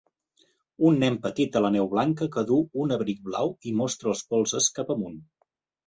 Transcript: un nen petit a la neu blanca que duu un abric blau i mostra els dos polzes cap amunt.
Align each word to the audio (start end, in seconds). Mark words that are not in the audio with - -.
un 0.89 0.97
nen 1.03 1.17
petit 1.25 1.59
a 1.59 1.63
la 1.67 1.71
neu 1.77 1.91
blanca 1.93 2.29
que 2.37 2.45
duu 2.49 2.65
un 2.87 2.97
abric 2.99 3.23
blau 3.31 3.55
i 3.73 3.77
mostra 3.83 4.13
els 4.15 4.23
dos 4.23 4.29
polzes 4.35 4.75
cap 4.81 4.95
amunt. 4.99 5.27